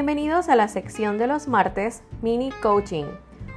[0.00, 3.04] bienvenidos a la sección de los martes Mini Coaching.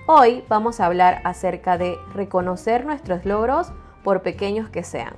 [0.08, 3.72] Hoy vamos a hablar acerca de reconocer nuestros logros
[4.04, 5.16] por pequeños que sean.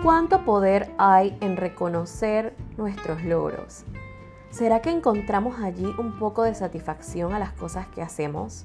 [0.00, 3.82] ¿Cuánto poder hay en reconocer nuestros logros?
[4.50, 8.64] ¿Será que encontramos allí un poco de satisfacción a las cosas que hacemos?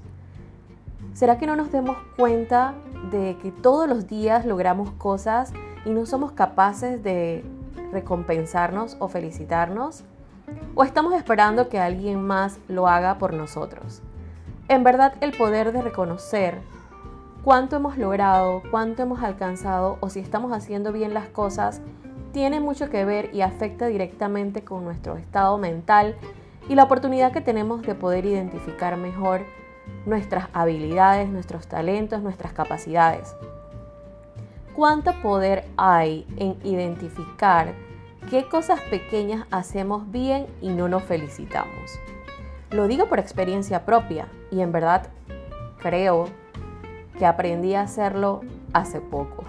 [1.14, 2.74] ¿Será que no nos demos cuenta
[3.12, 5.52] de que todos los días logramos cosas
[5.86, 7.44] y no somos capaces de
[7.92, 10.04] recompensarnos o felicitarnos?
[10.76, 14.02] ¿O estamos esperando que alguien más lo haga por nosotros?
[14.68, 16.60] En verdad el poder de reconocer
[17.44, 21.82] cuánto hemos logrado, cuánto hemos alcanzado o si estamos haciendo bien las cosas,
[22.32, 26.16] tiene mucho que ver y afecta directamente con nuestro estado mental
[26.68, 29.42] y la oportunidad que tenemos de poder identificar mejor
[30.06, 33.36] nuestras habilidades, nuestros talentos, nuestras capacidades.
[34.76, 37.74] ¿Cuánto poder hay en identificar
[38.30, 42.00] qué cosas pequeñas hacemos bien y no nos felicitamos?
[42.72, 45.10] Lo digo por experiencia propia y en verdad
[45.82, 46.28] creo
[47.18, 48.42] que aprendí a hacerlo
[48.74, 49.44] hace poco.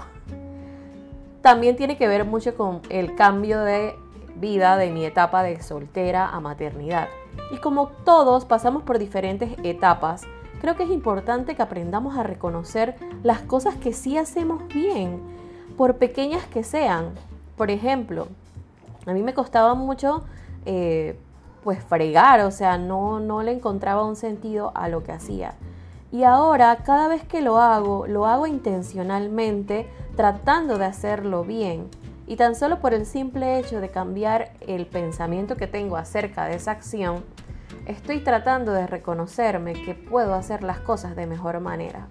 [1.42, 3.94] También tiene que ver mucho con el cambio de
[4.36, 7.08] vida de mi etapa de soltera a maternidad.
[7.52, 10.22] Y como todos pasamos por diferentes etapas,
[10.61, 15.20] creo que es importante que aprendamos a reconocer las cosas que sí hacemos bien,
[15.77, 17.11] por pequeñas que sean.
[17.56, 18.28] Por ejemplo,
[19.06, 20.25] a mí me costaba mucho
[20.67, 21.19] eh,
[21.64, 25.55] pues fregar, o sea, no, no le encontraba un sentido a lo que hacía.
[26.12, 31.89] Y ahora, cada vez que lo hago, lo hago intencionalmente, tratando de hacerlo bien.
[32.27, 36.56] Y tan solo por el simple hecho de cambiar el pensamiento que tengo acerca de
[36.56, 37.24] esa acción,
[37.91, 42.06] estoy tratando de reconocerme que puedo hacer las cosas de mejor manera.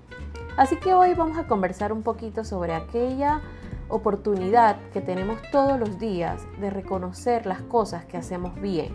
[0.58, 3.42] Así que hoy vamos a conversar un poquito sobre aquella
[3.88, 8.94] oportunidad que tenemos todos los días de reconocer las cosas que hacemos bien.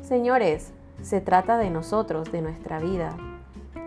[0.00, 0.72] Señores,
[1.02, 3.16] se trata de nosotros, de nuestra vida,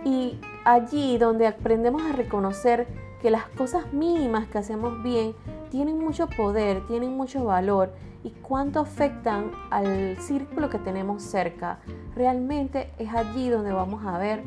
[0.03, 2.87] y allí donde aprendemos a reconocer
[3.21, 5.33] que las cosas mínimas que hacemos bien
[5.71, 7.93] tienen mucho poder, tienen mucho valor
[8.23, 11.79] y cuánto afectan al círculo que tenemos cerca,
[12.13, 14.43] realmente es allí donde vamos a ver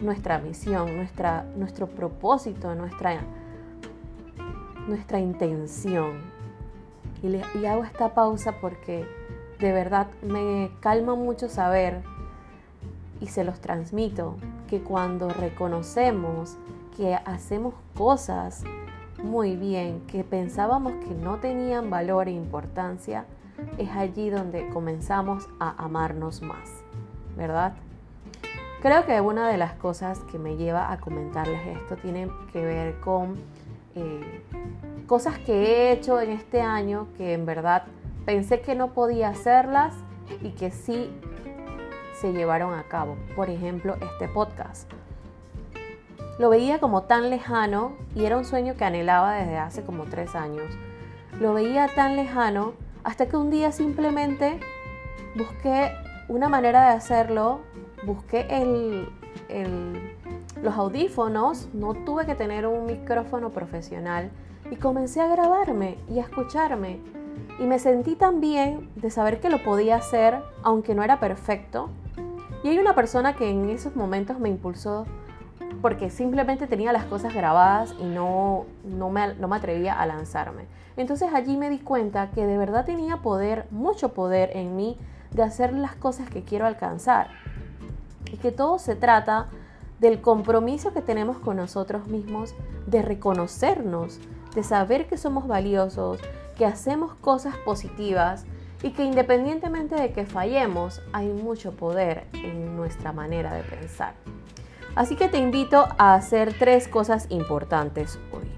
[0.00, 3.20] nuestra misión, nuestra, nuestro propósito, nuestra,
[4.86, 6.22] nuestra intención.
[7.22, 9.04] Y, y hago esta pausa porque
[9.58, 12.02] de verdad me calma mucho saber
[13.20, 14.36] y se los transmito
[14.68, 16.56] que cuando reconocemos
[16.96, 18.64] que hacemos cosas
[19.22, 23.24] muy bien, que pensábamos que no tenían valor e importancia,
[23.78, 26.82] es allí donde comenzamos a amarnos más,
[27.36, 27.74] ¿verdad?
[28.80, 32.98] Creo que una de las cosas que me lleva a comentarles esto tiene que ver
[33.00, 33.36] con
[33.94, 34.42] eh,
[35.06, 37.84] cosas que he hecho en este año que en verdad
[38.26, 39.94] pensé que no podía hacerlas
[40.40, 41.12] y que sí
[42.20, 43.16] se llevaron a cabo.
[43.36, 44.90] Por ejemplo, este podcast.
[46.38, 50.34] Lo veía como tan lejano y era un sueño que anhelaba desde hace como tres
[50.34, 50.72] años.
[51.38, 52.72] Lo veía tan lejano
[53.04, 54.58] hasta que un día simplemente
[55.36, 55.92] busqué
[56.28, 57.60] una manera de hacerlo,
[58.04, 59.08] busqué el,
[60.62, 64.30] los audífonos, no tuve que tener un micrófono profesional
[64.70, 67.00] y comencé a grabarme y a escucharme.
[67.58, 71.90] Y me sentí tan bien de saber que lo podía hacer, aunque no era perfecto,
[72.64, 75.04] y hay una persona que en esos momentos me impulsó
[75.80, 80.66] porque simplemente tenía las cosas grabadas y no, no, me, no me atrevía a lanzarme.
[80.96, 84.98] Entonces allí me di cuenta que de verdad tenía poder, mucho poder en mí
[85.30, 87.28] de hacer las cosas que quiero alcanzar.
[88.30, 89.48] Y que todo se trata
[90.00, 92.54] del compromiso que tenemos con nosotros mismos,
[92.86, 94.18] de reconocernos,
[94.54, 96.20] de saber que somos valiosos,
[96.58, 98.44] que hacemos cosas positivas
[98.82, 104.14] y que independientemente de que fallemos, hay mucho poder en nuestra manera de pensar.
[104.94, 108.50] Así que te invito a hacer tres cosas importantes hoy.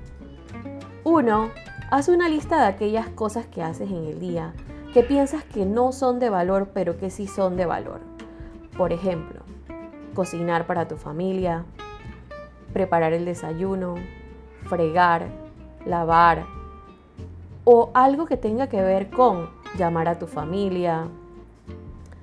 [1.04, 1.50] Uno,
[1.90, 4.52] haz una lista de aquellas cosas que haces en el día
[4.92, 8.00] que piensas que no son de valor pero que sí son de valor.
[8.76, 9.40] Por ejemplo,
[10.14, 11.64] cocinar para tu familia,
[12.72, 13.96] preparar el desayuno,
[14.64, 15.28] fregar,
[15.84, 16.46] lavar
[17.64, 21.08] o algo que tenga que ver con llamar a tu familia,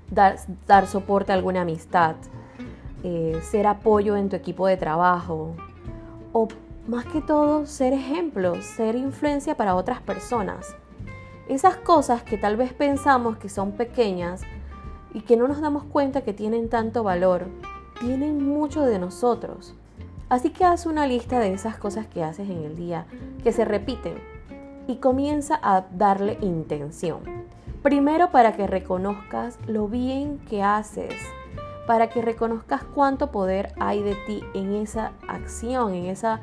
[0.10, 2.16] dar, soporte a alguna amistad,
[3.04, 5.56] eh, ser apoyo en tu equipo de trabajo
[6.34, 6.48] o
[6.88, 10.76] más que todo ser ejemplo, ser influencia para otras personas.
[11.48, 14.42] Esas cosas que tal vez pensamos que son pequeñas
[15.14, 17.48] y que no nos damos cuenta que tienen tanto valor,
[18.00, 19.74] tienen mucho de nosotros.
[20.30, 23.06] Así que haz una lista de esas cosas que haces en el día,
[23.44, 24.16] que se repiten,
[24.88, 27.20] y comienza a darle intención.
[27.84, 31.16] Primero para que reconozcas lo bien que haces,
[31.88, 36.42] para que reconozcas cuánto poder hay de ti en esa acción, en esa,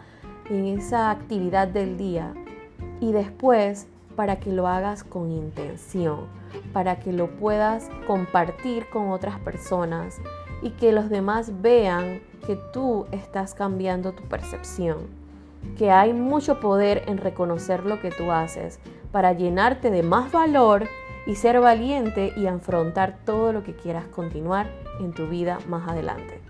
[0.51, 2.35] en esa actividad del día.
[3.01, 3.87] Y después
[4.19, 6.27] para que lo hagas con intención,
[6.73, 10.17] para que lo puedas compartir con otras personas
[10.61, 15.07] y que los demás vean que tú estás cambiando tu percepción,
[15.77, 18.81] que hay mucho poder en reconocer lo que tú haces
[19.13, 20.89] para llenarte de más valor
[21.29, 24.67] y ser valiente y afrontar todo lo que quieras continuar
[24.99, 26.41] en tu vida más adelante.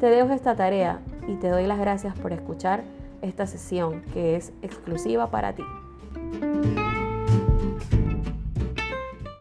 [0.00, 2.82] Te dejo esta tarea y te doy las gracias por escuchar
[3.20, 5.62] esta sesión que es exclusiva para ti.